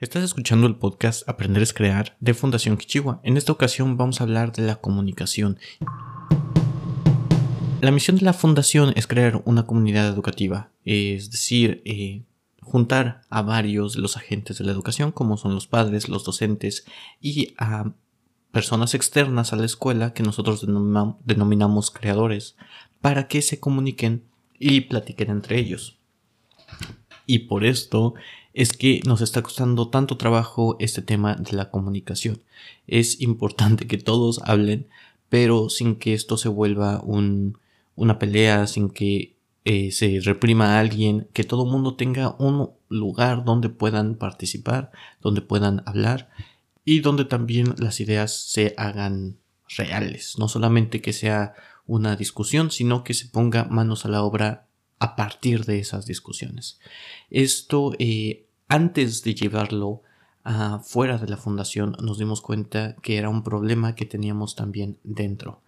[0.00, 3.18] Estás escuchando el podcast Aprender es Crear de Fundación Kichiwa.
[3.24, 5.58] En esta ocasión vamos a hablar de la comunicación.
[7.80, 12.22] La misión de la fundación es crear una comunidad educativa, es decir, eh,
[12.62, 16.86] juntar a varios de los agentes de la educación, como son los padres, los docentes
[17.20, 17.90] y a
[18.52, 20.64] personas externas a la escuela que nosotros
[21.24, 22.54] denominamos creadores,
[23.00, 24.22] para que se comuniquen
[24.60, 25.98] y platiquen entre ellos.
[27.26, 28.14] Y por esto
[28.54, 32.42] es que nos está costando tanto trabajo este tema de la comunicación.
[32.86, 34.88] Es importante que todos hablen,
[35.28, 41.28] pero sin que esto se vuelva una pelea, sin que eh, se reprima a alguien,
[41.32, 44.90] que todo el mundo tenga un lugar donde puedan participar,
[45.20, 46.30] donde puedan hablar
[46.84, 49.36] y donde también las ideas se hagan
[49.76, 51.54] reales, no solamente que sea
[51.86, 54.67] una discusión, sino que se ponga manos a la obra
[54.98, 56.78] a partir de esas discusiones.
[57.30, 60.02] Esto eh, antes de llevarlo
[60.44, 64.98] a fuera de la fundación nos dimos cuenta que era un problema que teníamos también
[65.04, 65.60] dentro.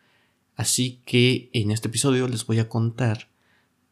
[0.57, 3.29] Así que en este episodio les voy a contar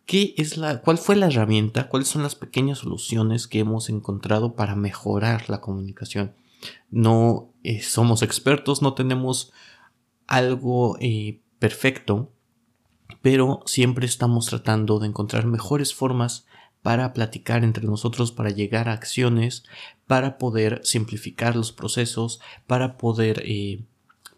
[0.06, 4.54] qué es la, cuál fue la herramienta, cuáles son las pequeñas soluciones que hemos encontrado
[4.54, 6.32] para mejorar la comunicación.
[6.90, 9.52] No eh, somos expertos, no tenemos
[10.26, 12.32] algo eh, perfecto,
[13.22, 16.46] pero siempre estamos tratando de encontrar mejores formas
[16.82, 19.64] para platicar entre nosotros, para llegar a acciones,
[20.06, 23.82] para poder simplificar los procesos, para poder, eh,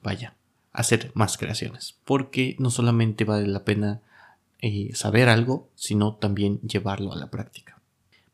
[0.03, 0.37] vaya,
[0.73, 1.99] hacer más creaciones.
[2.05, 4.01] Porque no solamente vale la pena
[4.61, 7.81] eh, saber algo, sino también llevarlo a la práctica.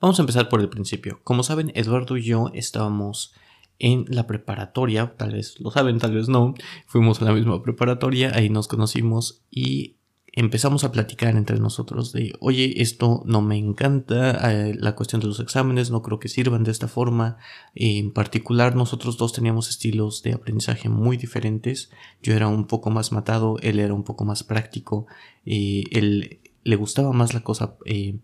[0.00, 1.20] Vamos a empezar por el principio.
[1.24, 3.34] Como saben, Eduardo y yo estábamos
[3.78, 6.54] en la preparatoria, tal vez lo saben, tal vez no,
[6.86, 9.95] fuimos a la misma preparatoria, ahí nos conocimos y
[10.36, 15.26] empezamos a platicar entre nosotros de, oye, esto no me encanta, eh, la cuestión de
[15.26, 17.38] los exámenes no creo que sirvan de esta forma.
[17.74, 21.90] en particular, nosotros dos teníamos estilos de aprendizaje muy diferentes.
[22.22, 25.06] Yo era un poco más matado, él era un poco más práctico.
[25.46, 28.16] Eh, él le gustaba más la cosa eh,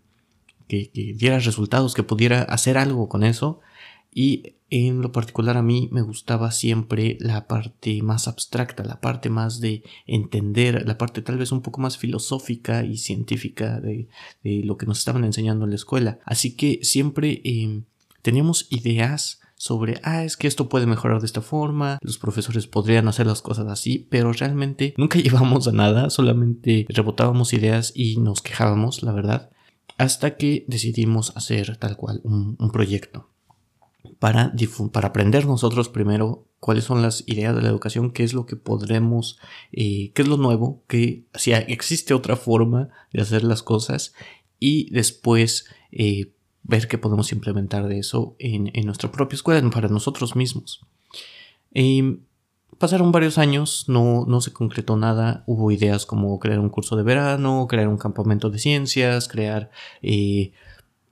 [0.67, 3.59] que, que diera resultados, que pudiera hacer algo con eso.
[4.13, 9.29] Y en lo particular a mí me gustaba siempre la parte más abstracta, la parte
[9.29, 14.07] más de entender, la parte tal vez un poco más filosófica y científica de,
[14.43, 16.17] lo que nos estaban enseñando en la escuela.
[16.25, 17.83] Así que siempre em,
[18.23, 23.07] teníamos ideas sobre, ah, es que esto puede mejorar de esta forma, los profesores podrían
[23.07, 28.41] hacer las cosas así, pero realmente nunca llevamos a nada, solamente rebotábamos ideas y nos
[28.41, 29.51] quejábamos, la verdad,
[29.99, 33.32] hasta que decidimos hacer tal cual un proyecto
[34.23, 34.53] para,
[34.93, 38.55] para aprender nosotros primero cuáles son las ideas de la educación, qué es lo que
[38.55, 39.37] podremos,
[39.73, 44.13] eh, qué es lo nuevo, que si existe otra forma de hacer las cosas
[44.61, 50.37] y después eh, ver qué podemos implementar de eso en, nuestra propia escuela, para nosotros
[50.37, 50.79] mismos.
[51.73, 52.21] Em,
[52.77, 57.03] pasaron varios años, no, no se concretó nada, hubo ideas como crear un curso de
[57.03, 59.69] verano, crear un campamento de ciencias, crear
[60.01, 60.53] eh,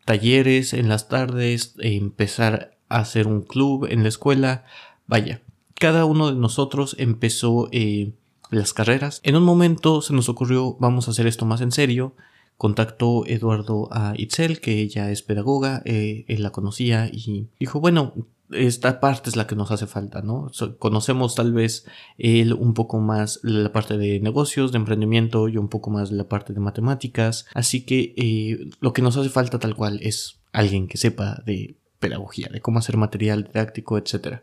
[0.05, 4.65] talleres en las tardes, empezar hacer un club en la escuela.
[5.07, 5.41] Vaya,
[5.75, 8.13] cada uno de nosotros empezó eh,
[8.49, 9.19] las carreras.
[9.23, 12.15] En un momento se nos ocurrió, vamos a hacer esto más en serio.
[12.57, 18.13] Contactó Eduardo a Itzel, que ella es pedagoga, eh, él la conocía y dijo, bueno,
[18.51, 20.51] esta parte es la que nos hace falta, ¿no?
[20.77, 21.85] conocemos tal vez
[22.17, 26.27] él un poco más la parte de negocios, de emprendimiento, y un poco más la
[26.27, 30.87] parte de matemáticas, así que eh, lo que nos hace falta tal cual es alguien
[30.87, 34.41] que sepa de pedagogía, de cómo hacer material didáctico, etc.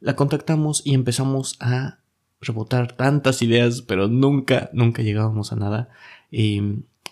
[0.00, 1.98] La contactamos y empezamos a
[2.40, 5.90] rebotar tantas ideas, pero nunca, nunca llegábamos a nada.
[6.30, 6.62] Y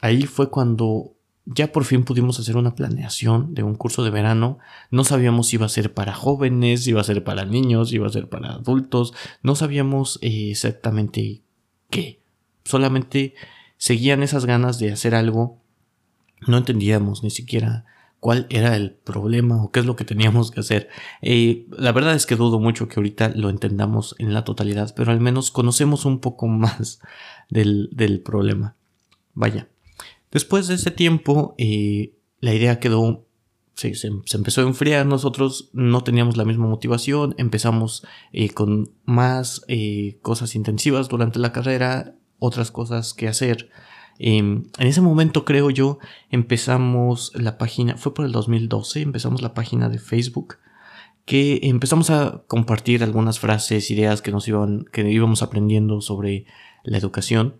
[0.01, 1.13] ahí fue cuando
[1.45, 4.59] ya por fin pudimos hacer una planeación de un curso de verano.
[4.91, 7.97] No sabíamos si iba a ser para jóvenes, si iba a ser para niños, si
[7.97, 9.13] iba a ser para adultos.
[9.43, 11.43] No sabíamos eh, exactamente
[11.91, 12.21] qué.
[12.65, 13.35] Solamente
[13.77, 15.59] seguían esas ganas de hacer algo.
[16.47, 17.85] No entendíamos ni siquiera
[18.23, 20.89] cuál era el problema o qué es lo que teníamos que hacer.
[21.23, 25.11] Eh, la verdad es que dudo mucho que ahorita lo entendamos en la totalidad, pero
[25.11, 27.01] al menos conocemos un poco más
[27.51, 28.77] del, problema.
[29.35, 29.67] Vaya.
[30.31, 33.27] Después de ese tiempo, eh, la idea quedó
[33.75, 39.67] se, se, empezó a enfriar, nosotros no teníamos la misma motivación, empezamos eh, con más
[40.21, 43.69] cosas intensivas durante la carrera, otras cosas que hacer.
[44.25, 45.99] Em, en ese momento creo yo
[46.31, 50.59] empezamos la página, fue por el 2012, empezamos la página de Facebook
[51.25, 56.47] que empezamos a compartir algunas frases, ideas que nos iban, que íbamos aprendiendo sobre
[56.85, 57.57] la educación.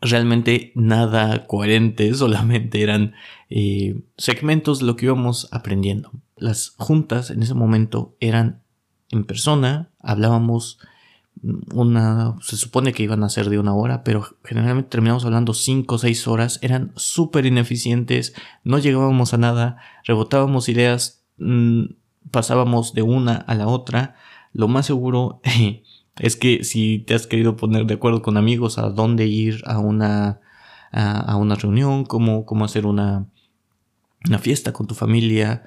[0.00, 3.12] Realmente nada coherente, solamente eran
[3.50, 6.12] eh, segmentos de lo que íbamos aprendiendo.
[6.36, 8.62] Las juntas en ese momento eran
[9.10, 10.78] en persona, hablábamos
[11.72, 15.96] una, se supone que iban a ser de una hora, pero generalmente terminamos hablando cinco
[15.96, 18.34] o seis horas, eran súper ineficientes,
[18.64, 21.84] no llegábamos a nada, rebotábamos ideas, mm,
[22.30, 24.16] pasábamos de una a la otra,
[24.52, 25.40] lo más seguro
[26.18, 29.78] es que si te has querido poner de acuerdo con amigos a dónde ir a
[29.78, 30.40] una,
[30.92, 33.26] a, una reunión, cómo, cómo hacer una,
[34.26, 35.64] una fiesta con tu familia,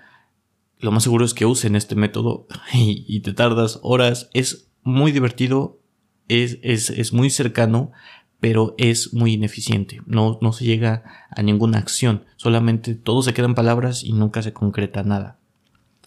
[0.80, 4.30] lo más seguro es que usen este método y, te tardas horas.
[4.34, 5.80] Es muy divertido,
[6.28, 7.92] es, es, es, muy cercano,
[8.40, 10.02] pero es muy ineficiente.
[10.06, 12.26] No, no se llega a ninguna acción.
[12.36, 15.40] Solamente todo se quedan palabras y nunca se concreta nada.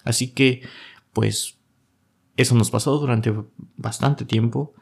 [0.05, 0.63] Así que,
[1.13, 1.59] pues,
[2.37, 3.35] eso nos pasó durante
[3.77, 4.75] bastante tiempo.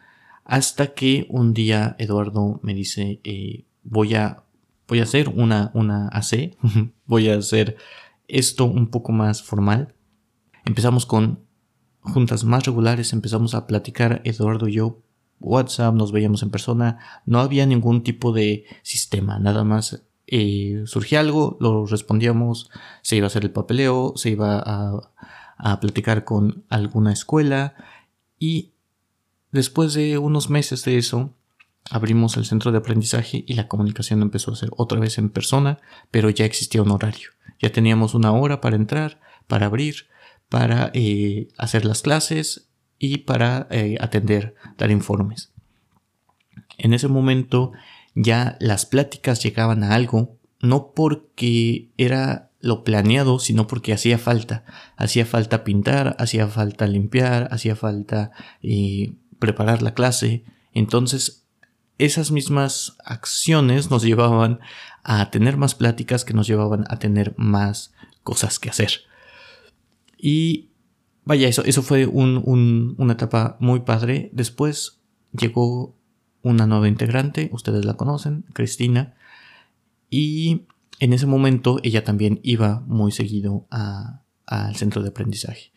[0.44, 4.44] Hasta que un día Eduardo me dice, eh, voy a
[4.90, 6.56] voy a hacer una, una AC,
[7.06, 7.76] voy a hacer
[8.28, 9.94] esto un poco más formal.
[10.66, 11.44] Empezamos con
[12.00, 14.98] juntas más regulares, empezamos a platicar Eduardo y yo,
[15.40, 21.20] WhatsApp, nos veíamos en persona, no había ningún tipo de sistema, nada más eh, surgía
[21.20, 22.70] algo, lo respondíamos,
[23.02, 25.12] se iba a hacer el papeleo, se iba a,
[25.56, 27.74] a platicar con alguna escuela
[28.38, 28.72] y
[29.50, 31.34] después de unos meses de eso
[31.90, 35.78] abrimos el centro de aprendizaje y la comunicación empezó a ser otra vez en persona,
[36.10, 37.30] pero ya existía un horario.
[37.58, 40.06] Ya teníamos una hora para entrar, para abrir,
[40.50, 42.68] para eh, hacer las clases
[42.98, 45.52] y para eh, atender, dar informes.
[46.76, 47.72] En ese momento
[48.14, 54.64] ya las pláticas llegaban a algo, no porque era lo planeado, sino porque hacía falta.
[54.96, 58.32] Hacía falta pintar, hacía falta limpiar, hacía falta
[58.62, 60.44] eh, preparar la clase.
[60.74, 61.46] Entonces,
[61.96, 64.60] esas mismas acciones nos llevaban
[65.04, 69.09] a tener más pláticas que nos llevaban a tener más cosas que hacer.
[70.22, 70.70] Y
[71.24, 74.30] vaya, eso, eso fue una etapa muy padre.
[74.32, 75.00] Después
[75.32, 75.96] llegó
[76.42, 79.14] una nueva integrante, ustedes la conocen, Cristina.
[80.08, 80.66] Y
[80.98, 85.72] en ese momento ella también iba muy seguido al centro de aprendizaje.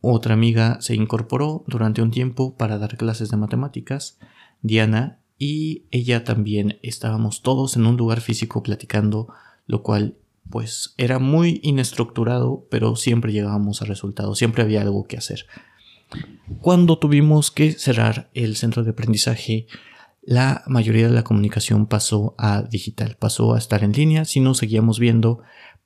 [0.00, 4.18] Otra amiga se incorporó durante un tiempo para dar clases de matemáticas,
[4.62, 9.28] Diana, y ella también estábamos todos en un lugar físico platicando,
[9.66, 10.16] lo cual
[10.50, 15.46] pues era muy inestructurado, pero siempre llegábamos a resultados, siempre había algo que hacer.
[16.60, 19.66] Cuando tuvimos que cerrar el centro de aprendizaje,
[20.22, 24.54] la mayoría de la comunicación pasó a digital, pasó a estar en línea, si no
[24.54, 25.40] seguíamos viendo,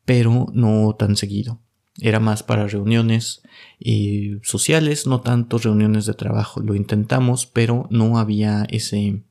[0.05, 1.61] pero no tan seguido.
[2.01, 3.43] Era más para reuniones
[3.79, 6.61] eh, sociales, no tanto reuniones de trabajo.
[6.61, 9.23] Lo intentamos, pero no había ese,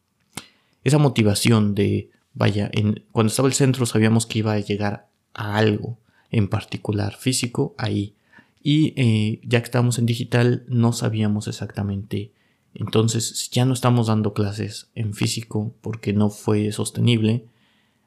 [0.86, 5.58] esa motivación de, vaya, en, cuando estaba el centro sabíamos que iba a llegar a
[5.58, 5.98] algo
[6.30, 8.16] en particular físico ahí.
[8.62, 12.32] Y eh, ya que estábamos en digital no sabíamos exactamente.
[12.74, 17.46] Entonces, si ya no estamos dando clases en físico porque no fue sostenible,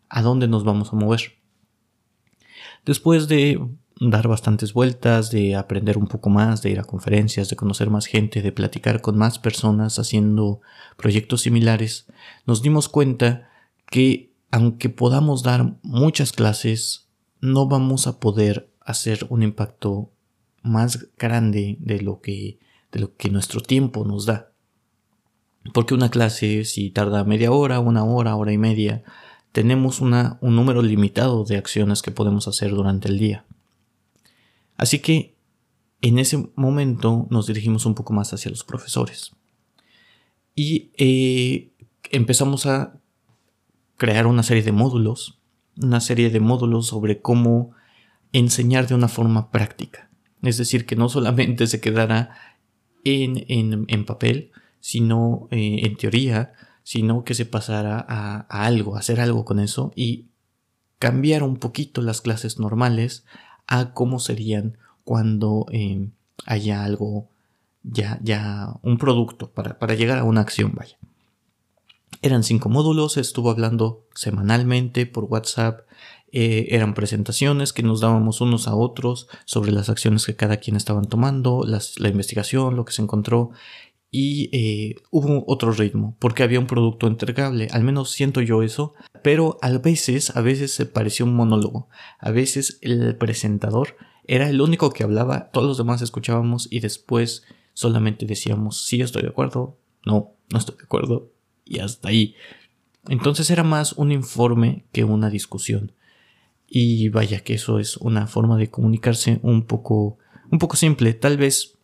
[0.08, 1.34] ¿a dónde nos vamos a mover?
[2.84, 3.60] Después de
[4.00, 8.06] dar bastantes vueltas, de aprender un poco más, de ir a conferencias, de conocer más
[8.06, 10.60] gente, de platicar con más personas haciendo
[10.96, 12.06] proyectos similares,
[12.44, 13.48] nos dimos cuenta
[13.90, 17.05] que aunque podamos dar muchas clases,
[17.40, 20.10] no vamos a poder hacer un impacto
[20.62, 22.58] más grande de lo que,
[22.92, 24.52] de lo que nuestro tiempo nos da.
[25.72, 29.02] Porque una clase, si tarda media hora, una hora, hora y media,
[29.52, 33.44] tenemos una, un número limitado de acciones que podemos hacer durante el día.
[34.76, 35.34] Así que
[36.02, 39.32] en ese momento nos dirigimos un poco más hacia los profesores.
[40.54, 41.72] Y eh,
[42.10, 42.98] empezamos a
[43.96, 45.38] crear una serie de módulos
[45.80, 47.72] una serie de módulos sobre cómo
[48.32, 50.10] enseñar de una forma práctica.
[50.42, 52.30] Es decir, que no solamente se quedara
[53.04, 53.44] en,
[53.88, 56.52] en, papel, sino eh, en teoría,
[56.82, 60.26] sino que se pasara a, algo, a hacer algo con eso y
[60.98, 63.24] cambiar un poquito las clases normales
[63.66, 66.08] a cómo serían cuando eh,
[66.46, 67.28] haya algo,
[67.82, 70.98] ya, ya un producto para, para llegar a una acción, vaya.
[72.22, 75.80] Eran cinco módulos, estuvo hablando semanalmente por WhatsApp,
[76.32, 80.76] eh, eran presentaciones que nos dábamos unos a otros sobre las acciones que cada quien
[80.76, 83.52] estaban tomando, la investigación, lo que se encontró
[84.10, 88.94] y eh, hubo otro ritmo porque había un producto entregable, al menos siento yo eso,
[89.22, 93.96] pero a veces, a veces se parecía un monólogo, a veces el presentador
[94.26, 97.44] era el único que hablaba, todos los demás escuchábamos y después
[97.74, 101.30] solamente decíamos sí estoy de acuerdo, no, no estoy de acuerdo,
[101.66, 102.34] y hasta ahí.
[103.08, 105.92] Entonces era más un informe que una discusión.
[106.68, 110.18] Y vaya que eso es una forma de comunicarse un poco,
[110.50, 111.12] un poco simple.
[111.12, 111.76] Tal vez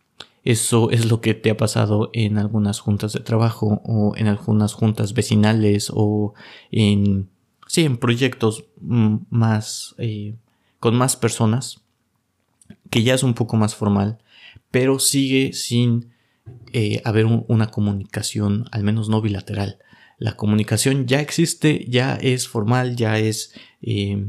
[0.43, 4.73] eso es lo que te ha pasado en algunas juntas de trabajo o en algunas
[4.73, 6.33] juntas vecinales o
[6.71, 7.29] en,
[7.67, 10.35] sí, en proyectos más, eh,
[10.81, 11.81] con más personas,
[12.89, 14.19] que ya es un poco más formal,
[14.69, 16.12] pero sigue sin
[16.71, 19.79] eh, haber una comunicación, al menos no bilateral.
[20.17, 24.25] La comunicación ya existe, ya es formal, ya es eh,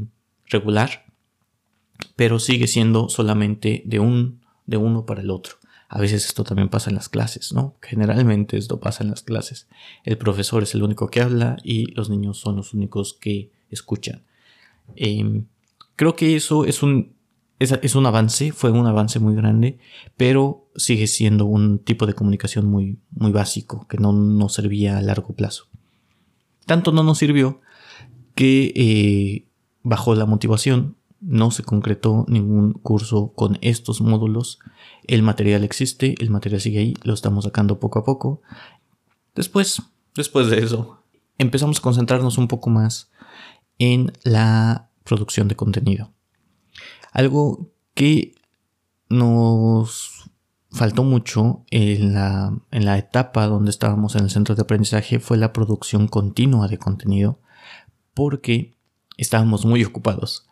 [0.48, 1.06] regular,
[2.16, 5.56] pero sigue siendo solamente de, un, de uno para el otro.
[5.88, 7.76] A veces esto también pasa en las clases, ¿no?
[7.80, 9.68] Generalmente esto pasa en las clases.
[10.02, 14.24] El profesor es el único que habla y los niños son los únicos que escuchan.
[14.96, 15.46] Em,
[15.96, 17.13] creo que eso es un,
[17.64, 19.78] es, un avance, fue un avance muy grande,
[20.16, 25.02] pero sigue siendo un tipo de comunicación muy, muy básico que no nos servía a
[25.02, 25.66] largo plazo.
[26.66, 27.60] Tanto no nos sirvió
[28.34, 29.48] que eh,
[29.82, 34.58] bajó la motivación, no se concretó ningún curso con estos módulos.
[35.06, 38.42] El material existe, el material sigue ahí, lo estamos sacando poco a poco.
[39.34, 39.82] Después,
[40.14, 41.02] después de eso,
[41.38, 43.10] empezamos a concentrarnos un poco más
[43.78, 46.12] en la producción de contenido.
[47.14, 48.34] Algo que
[49.08, 50.28] nos
[50.70, 55.36] faltó mucho en la, en la etapa donde estábamos en el centro de aprendizaje fue
[55.36, 57.38] la producción continua de contenido
[58.12, 58.76] porque
[59.16, 60.46] estábamos muy ocupados.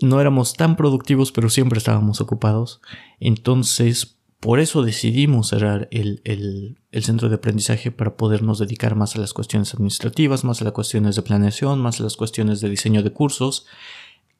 [0.00, 2.80] No éramos tan productivos, pero siempre estábamos ocupados.
[3.20, 9.20] Entonces, por eso decidimos cerrar el, el, centro de aprendizaje para podernos dedicar más a
[9.20, 13.04] las cuestiones administrativas, más a las cuestiones de planeación, más a las cuestiones de diseño
[13.04, 13.66] de cursos.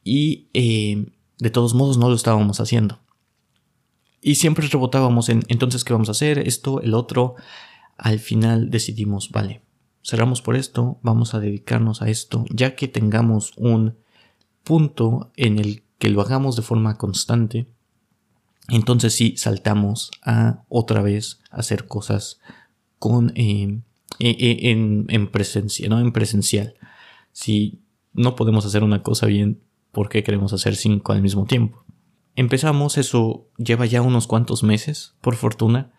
[0.02, 1.06] Y eh,
[1.38, 3.00] de todos modos no lo estábamos haciendo.
[4.20, 7.34] Y siempre rebotábamos en entonces qué vamos a hacer, esto, el otro.
[7.96, 9.62] Al final decidimos, vale,
[10.04, 13.96] cerramos por esto, vamos a dedicarnos a esto, ya que tengamos un
[14.62, 17.68] punto en el que lo hagamos de forma constante,
[18.68, 22.40] entonces sí saltamos a otra vez hacer cosas
[22.98, 23.80] con eh,
[24.18, 25.98] e, e, en, en, presencia, ¿no?
[25.98, 26.74] En presencial.
[27.32, 29.60] Si no podemos hacer una cosa bien,
[29.92, 31.84] por qué queremos hacer cinco al mismo tiempo.
[32.34, 35.92] Empezamos, eso lleva ya unos cuantos meses, por fortuna,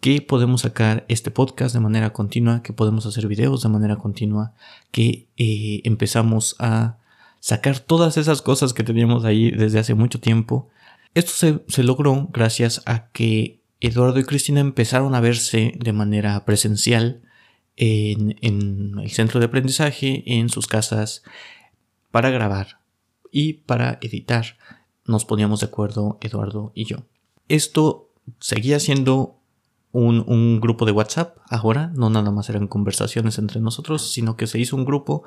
[0.00, 4.54] que podemos sacar este podcast de manera continua, que podemos hacer videos de manera continua,
[4.92, 6.98] que eh, empezamos a
[7.40, 10.68] sacar todas esas cosas que teníamos ahí desde hace mucho tiempo.
[11.14, 16.44] Esto se, se logró gracias a que Eduardo y Cristina empezaron a verse de manera
[16.44, 17.22] presencial
[17.76, 21.22] en, en el centro de aprendizaje, en sus casas,
[22.10, 22.78] para grabar
[23.38, 24.56] y para editar
[25.04, 27.04] nos poníamos de acuerdo Eduardo y yo.
[27.46, 29.38] Esto seguía siendo
[29.92, 34.58] un, grupo de WhatsApp ahora, no nada más eran conversaciones entre nosotros, sino que se
[34.58, 35.22] hizo un grupo,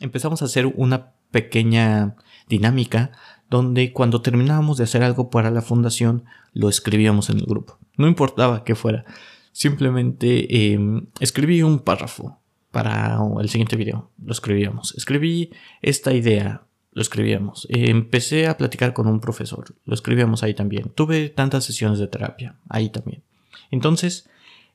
[0.00, 2.16] empezamos a hacer una pequeña
[2.48, 3.12] dinámica
[3.48, 7.78] donde cuando terminábamos de hacer algo para la fundación lo escribíamos en el grupo.
[7.96, 9.04] No importaba qué fuera,
[9.52, 12.40] simplemente em, escribí un párrafo
[12.72, 14.92] para el siguiente video, lo escribíamos.
[14.96, 15.52] Escribí
[15.82, 17.66] esta idea, lo escribíamos.
[17.70, 20.90] empecé a platicar con un profesor, lo escribíamos ahí también.
[20.94, 23.22] Tuve tantas sesiones de terapia, ahí también.
[23.70, 24.28] Entonces,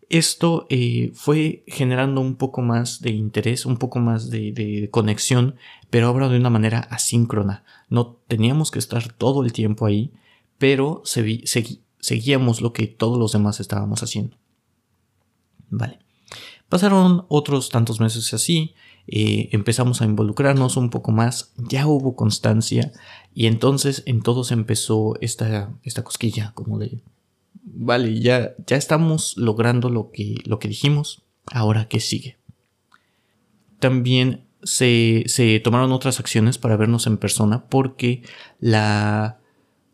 [0.10, 5.56] esto eh, fue generando un poco más de interés, un poco más de, conexión,
[5.90, 7.64] pero ahora de una manera asíncrona.
[7.90, 10.12] No teníamos que estar todo el tiempo ahí,
[10.58, 14.38] pero seguíamos lo que todos los demás estábamos haciendo.
[15.70, 16.00] Vale.
[16.70, 18.76] Pasaron otros tantos meses así,
[19.08, 22.92] eh, empezamos a involucrarnos un poco más, ya hubo constancia
[23.34, 27.00] y entonces en todos empezó esta, esta cosquilla como de,
[27.64, 32.38] vale, ya, ya estamos logrando lo que, lo que dijimos, ahora qué sigue.
[33.80, 38.24] También se, se tomaron otras acciones para vernos en persona porque
[38.62, 39.40] la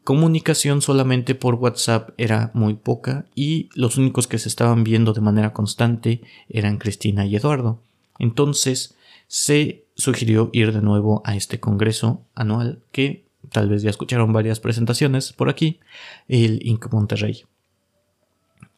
[0.03, 5.21] comunicación solamente por WhatsApp era muy poca y los únicos que se estaban viendo de
[5.21, 7.81] manera constante eran Cristina y Eduardo.
[8.17, 8.95] Entonces
[9.29, 14.59] se sugirió ir de nuevo a este congreso anual que tal vez ya escucharon varias
[14.59, 15.79] presentaciones por aquí,
[16.27, 16.91] el Inc.
[16.91, 17.43] Monterrey.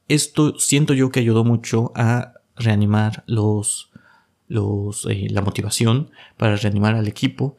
[0.10, 3.92] Esto siento yo que ayudó mucho a reanimar los,
[4.50, 7.56] los, eh, la motivación para reanimar al equipo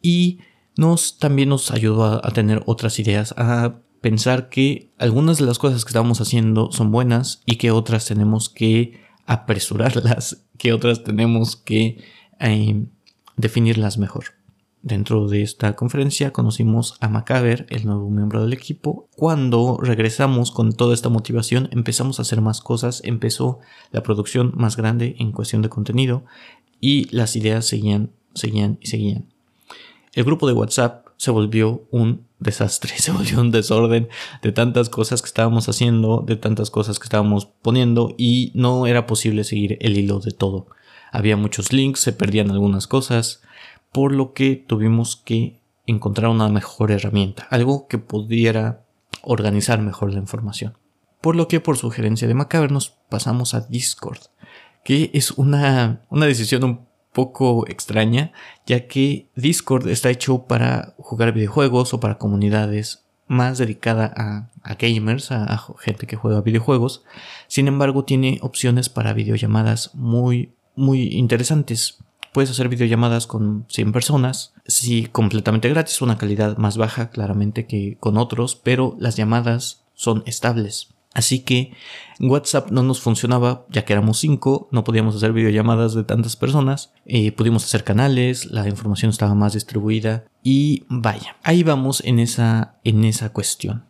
[0.00, 0.38] y
[0.76, 5.58] nos también nos ayudó a, a, tener otras ideas, a pensar que algunas de las
[5.58, 11.56] cosas que estamos haciendo son buenas y que otras tenemos que apresurarlas, que otras tenemos
[11.56, 12.04] que
[13.36, 14.40] definirlas mejor.
[14.82, 19.08] Dentro de esta conferencia conocimos a Macaber, el nuevo miembro del equipo.
[19.14, 23.58] Cuando regresamos con toda esta motivación, empezamos a hacer más cosas, empezó
[23.90, 26.24] la producción más grande en cuestión de contenido
[26.80, 29.26] y las ideas seguían, seguían y seguían.
[30.14, 34.08] el grupo de WhatsApp se volvió un desastre, se volvió un desorden
[34.42, 39.06] de tantas cosas que estábamos haciendo, de tantas cosas que estábamos poniendo y no era
[39.06, 40.68] posible seguir el hilo de todo.
[41.10, 43.42] Había muchos links, se perdían algunas cosas,
[43.92, 48.84] por lo que tuvimos que encontrar una mejor herramienta, algo que pudiera
[49.22, 50.76] organizar mejor la información.
[51.20, 54.20] Por lo que por sugerencia de Macabre nos pasamos a Discord,
[54.84, 58.32] que es una, una decisión un poco extraña,
[58.66, 65.30] ya que Discord está hecho para jugar videojuegos o para comunidades más dedicada a, gamers,
[65.30, 67.04] a, gente que juega videojuegos.
[67.46, 71.98] Sin embargo, tiene opciones para videollamadas muy, muy interesantes.
[72.32, 77.96] Puedes hacer videollamadas con 100 personas, sí, completamente gratis, una calidad más baja claramente que
[77.98, 80.94] con otros, pero las llamadas son estables.
[81.12, 81.72] Así que
[82.20, 86.92] WhatsApp no nos funcionaba, ya que éramos cinco, no podíamos hacer videollamadas de tantas personas,
[87.04, 92.76] eh, pudimos hacer canales, la información estaba más distribuida y vaya, ahí vamos en esa,
[92.84, 93.89] en esa cuestión.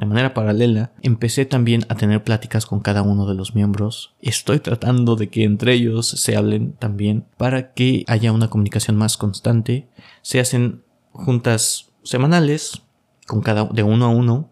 [0.00, 4.14] De manera paralela, empecé también a tener pláticas con cada uno de los miembros.
[4.22, 9.18] Estoy tratando de que entre ellos se hablen también para que haya una comunicación más
[9.18, 9.88] constante.
[10.22, 12.80] Se hacen juntas semanales
[13.26, 14.48] con cada de uno a uno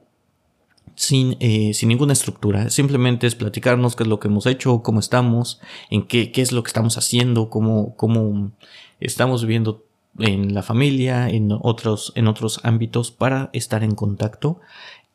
[0.96, 2.68] sin, eh, sin ninguna estructura.
[2.68, 6.52] Simplemente es platicarnos qué es lo que hemos hecho, cómo estamos, en qué, qué es
[6.52, 8.52] lo que estamos haciendo, cómo, cómo
[9.00, 9.88] estamos viviendo
[10.18, 14.60] en la familia, en otros, en otros ámbitos para estar en contacto.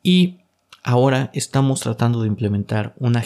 [0.06, 0.40] Y
[0.82, 3.22] ahora estamos tratando de implementar una,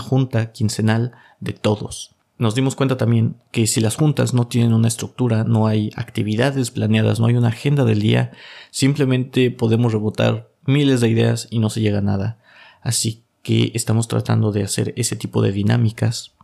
[0.00, 2.14] junta quincenal de todos.
[2.38, 6.70] Nos dimos cuenta también que si las juntas no tienen una estructura, no hay actividades
[6.70, 8.30] planeadas, no hay una agenda del día,
[8.70, 12.38] simplemente podemos rebotar miles de ideas y no se llega a nada.
[12.82, 16.34] Así que estamos tratando de hacer ese tipo de dinámicas,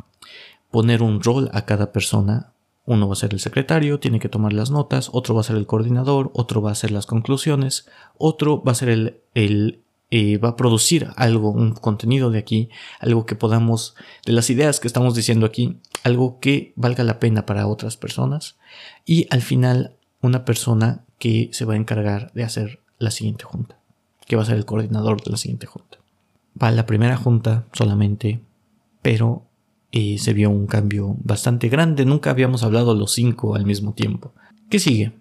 [0.73, 2.53] poner un rol a cada persona.
[2.89, 5.57] Uno va a ser el secretario, tiene que tomar las notas, otro va a ser
[5.57, 10.39] el coordinador, otro va a hacer las conclusiones, otro va a ser el, el eh,
[10.39, 14.89] va a producir algo, un contenido de aquí, algo que podamos, de las ideas que
[14.89, 18.57] estamos diciendo aquí, algo que valga la pena para otras personas.
[19.05, 23.79] Y al final, una persona que se va a encargar de hacer la siguiente junta
[24.29, 25.99] que va a ser el coordinador de la siguiente junta.
[26.63, 28.41] Va la primera junta solamente,
[29.03, 29.48] pero
[29.93, 32.05] eh, se vio un cambio bastante grande.
[32.05, 34.33] Nunca habíamos hablado los cinco al mismo tiempo.
[34.69, 35.13] ¿Qué sigue?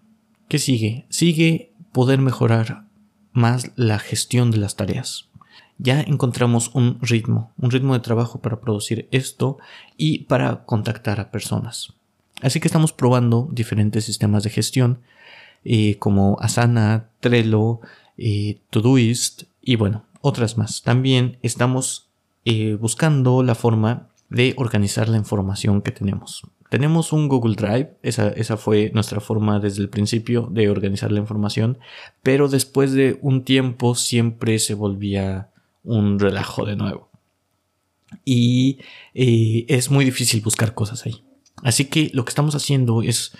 [0.48, 1.06] ¿Qué sigue?
[1.10, 2.86] Sigue poder mejorar
[3.34, 5.30] más la gestión de las tareas.
[5.78, 9.58] Ya encontramos un ritmo, un ritmo de trabajo para producir esto
[9.96, 11.94] y para contactar a personas.
[12.42, 15.00] Así que estamos probando diferentes sistemas de gestión
[15.64, 17.80] eh, como Asana, Trello,
[18.18, 20.82] eh, Todoist y bueno, otras más.
[20.82, 22.08] También estamos
[22.46, 26.44] eh, buscando la forma de organizar la información que tenemos.
[26.70, 31.20] Tenemos un Google Drive, esa, esa, fue nuestra forma desde el principio de organizar la
[31.20, 31.78] información,
[32.24, 35.50] pero después de un tiempo siempre se volvía
[35.84, 37.10] un relajo de nuevo.
[38.26, 38.80] Y
[39.14, 41.24] eh, es muy difícil buscar cosas ahí.
[41.64, 43.34] Así que lo que estamos haciendo es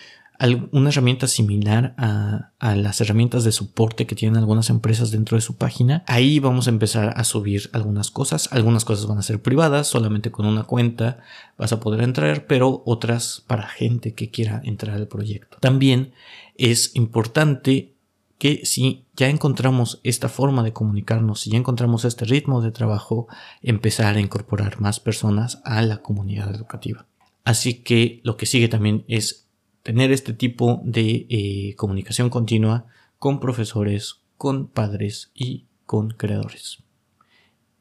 [0.72, 5.56] una herramienta similar a, las herramientas de soporte que tienen algunas empresas dentro de su
[5.56, 6.04] página.
[6.08, 8.50] Ahí vamos a empezar a subir algunas cosas.
[8.52, 11.20] Algunas cosas van a ser privadas, solamente con una cuenta
[11.58, 15.58] vas a poder entrar, pero otras para gente que quiera entrar al proyecto.
[15.60, 16.14] También
[16.56, 17.94] es importante
[18.38, 23.28] que si ya encontramos esta forma de comunicarnos, si ya encontramos este ritmo de trabajo,
[23.64, 27.08] empezar a incorporar más personas a la comunidad educativa.
[27.44, 29.47] Así que lo que sigue también es
[29.88, 32.88] tener este tipo de eh, comunicación continua
[33.20, 36.84] con profesores, con padres y con creadores.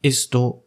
[0.01, 0.63] Esto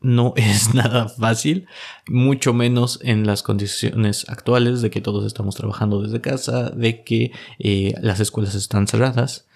[0.00, 1.68] no es nada fácil,
[2.08, 7.30] mucho menos en las condiciones actuales de que todos estamos trabajando desde casa, de que
[7.60, 9.46] eh, las escuelas están cerradas,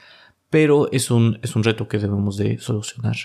[0.48, 3.16] pero es un, es un reto que debemos de solucionar.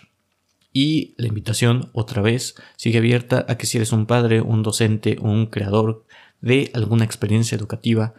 [0.74, 5.20] Y la invitación otra vez sigue abierta a que si eres un padre, un docente
[5.22, 6.08] un creador
[6.42, 8.14] de alguna experiencia educativa,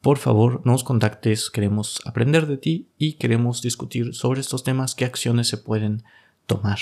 [0.00, 5.04] por favor nos contactes, queremos aprender de ti y queremos discutir sobre estos temas, qué
[5.04, 6.04] acciones se pueden
[6.46, 6.78] tomar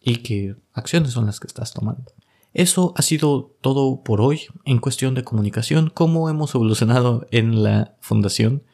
[0.00, 2.12] y qué acciones son las que estás tomando.
[2.52, 7.94] Eso ha sido todo por hoy en cuestión de comunicación, cómo hemos evolucionado en la
[8.00, 8.64] fundación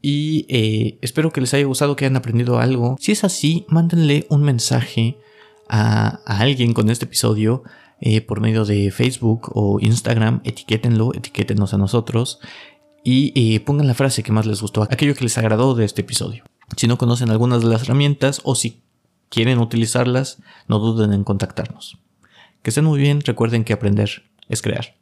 [0.00, 2.96] y eh, espero que les haya gustado, que hayan aprendido algo.
[2.98, 5.18] Si es así, mándenle un mensaje
[5.68, 7.62] a, a alguien con este episodio
[8.04, 12.40] eh, por medio de Facebook o Instagram, etiquétenlo, etiquétenos a nosotros
[13.04, 16.00] y eh, pongan la frase que más les gustó, aquello que les agradó de este
[16.00, 16.42] episodio.
[16.76, 18.82] Si no conocen algunas de las herramientas o si
[19.28, 21.98] quieren utilizarlas, no duden en contactarnos.
[22.62, 24.96] Que estén muy bien, recuerden que aprender es crear.